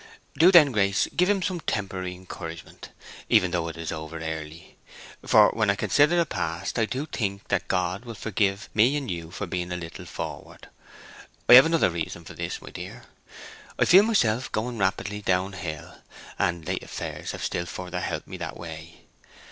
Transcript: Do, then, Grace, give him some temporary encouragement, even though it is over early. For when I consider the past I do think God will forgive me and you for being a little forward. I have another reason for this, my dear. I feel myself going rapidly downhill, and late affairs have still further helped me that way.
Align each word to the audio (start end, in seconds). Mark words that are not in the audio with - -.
Do, 0.35 0.51
then, 0.51 0.71
Grace, 0.71 1.07
give 1.15 1.29
him 1.29 1.43
some 1.43 1.59
temporary 1.59 2.15
encouragement, 2.15 2.89
even 3.29 3.51
though 3.51 3.67
it 3.67 3.77
is 3.77 3.91
over 3.91 4.17
early. 4.17 4.75
For 5.27 5.51
when 5.51 5.69
I 5.69 5.75
consider 5.75 6.17
the 6.17 6.25
past 6.25 6.79
I 6.79 6.85
do 6.85 7.05
think 7.05 7.43
God 7.67 8.03
will 8.03 8.15
forgive 8.15 8.67
me 8.73 8.97
and 8.97 9.11
you 9.11 9.29
for 9.29 9.45
being 9.45 9.71
a 9.71 9.77
little 9.77 10.05
forward. 10.05 10.69
I 11.47 11.53
have 11.53 11.67
another 11.67 11.91
reason 11.91 12.23
for 12.25 12.33
this, 12.33 12.63
my 12.63 12.71
dear. 12.71 13.03
I 13.77 13.85
feel 13.85 14.01
myself 14.01 14.51
going 14.51 14.79
rapidly 14.79 15.21
downhill, 15.21 15.99
and 16.39 16.65
late 16.65 16.81
affairs 16.81 17.33
have 17.33 17.43
still 17.43 17.67
further 17.67 17.99
helped 17.99 18.25
me 18.27 18.37
that 18.37 18.57
way. 18.57 19.01